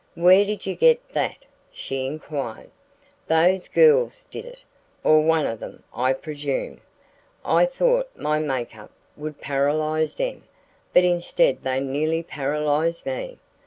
"Where 0.15 0.45
did 0.45 0.65
you 0.65 0.75
get 0.75 1.09
that?" 1.13 1.45
she 1.71 2.07
inquired. 2.07 2.71
"Those 3.27 3.67
girls 3.67 4.25
did 4.31 4.47
it, 4.47 4.63
or 5.03 5.21
one 5.21 5.45
of 5.45 5.59
them, 5.59 5.83
I 5.93 6.13
presume. 6.13 6.81
I 7.45 7.67
thought 7.67 8.09
my 8.15 8.39
make 8.39 8.75
up 8.75 8.89
would 9.15 9.41
paralyze 9.41 10.15
them, 10.17 10.45
but 10.91 11.03
instead 11.03 11.61
they 11.61 11.79
nearly 11.81 12.23
paralyzed 12.23 13.05
me. 13.05 13.37